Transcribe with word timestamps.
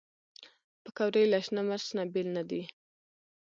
پکورې 0.83 1.23
له 1.31 1.39
شنه 1.45 1.61
مرچ 1.69 1.87
نه 1.97 2.03
بېل 2.13 2.27
نه 2.37 2.43
دي 2.49 2.61